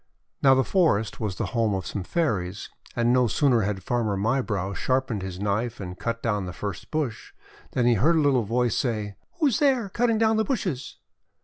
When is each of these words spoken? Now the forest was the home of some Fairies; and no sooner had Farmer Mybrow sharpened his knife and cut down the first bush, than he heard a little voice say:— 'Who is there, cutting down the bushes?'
Now 0.41 0.55
the 0.55 0.63
forest 0.63 1.19
was 1.19 1.35
the 1.35 1.45
home 1.53 1.75
of 1.75 1.85
some 1.85 2.03
Fairies; 2.03 2.71
and 2.95 3.13
no 3.13 3.27
sooner 3.27 3.61
had 3.61 3.83
Farmer 3.83 4.17
Mybrow 4.17 4.73
sharpened 4.73 5.21
his 5.21 5.39
knife 5.39 5.79
and 5.79 5.99
cut 5.99 6.23
down 6.23 6.47
the 6.47 6.53
first 6.53 6.89
bush, 6.89 7.33
than 7.73 7.85
he 7.85 7.93
heard 7.93 8.15
a 8.15 8.19
little 8.21 8.41
voice 8.41 8.75
say:— 8.75 9.15
'Who 9.37 9.45
is 9.45 9.59
there, 9.59 9.89
cutting 9.89 10.17
down 10.17 10.37
the 10.37 10.43
bushes?' 10.43 10.97